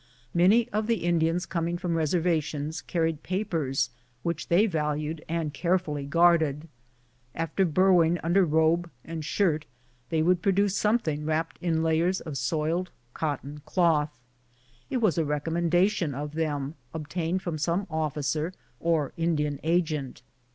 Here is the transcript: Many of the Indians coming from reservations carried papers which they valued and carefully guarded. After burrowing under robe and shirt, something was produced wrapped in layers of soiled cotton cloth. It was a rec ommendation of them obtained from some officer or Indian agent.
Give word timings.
Many 0.33 0.67
of 0.69 0.87
the 0.87 1.03
Indians 1.05 1.45
coming 1.45 1.77
from 1.77 1.93
reservations 1.95 2.81
carried 2.81 3.21
papers 3.21 3.91
which 4.23 4.47
they 4.47 4.65
valued 4.65 5.23
and 5.29 5.53
carefully 5.53 6.07
guarded. 6.07 6.67
After 7.35 7.65
burrowing 7.65 8.17
under 8.23 8.43
robe 8.43 8.89
and 9.05 9.23
shirt, 9.23 9.67
something 10.09 10.25
was 10.25 10.39
produced 10.39 10.83
wrapped 11.07 11.59
in 11.61 11.83
layers 11.83 12.19
of 12.19 12.35
soiled 12.35 12.89
cotton 13.13 13.61
cloth. 13.63 14.09
It 14.89 14.97
was 15.01 15.19
a 15.19 15.23
rec 15.23 15.45
ommendation 15.45 16.15
of 16.15 16.33
them 16.33 16.73
obtained 16.95 17.43
from 17.43 17.59
some 17.59 17.85
officer 17.91 18.53
or 18.79 19.13
Indian 19.17 19.59
agent. 19.61 20.23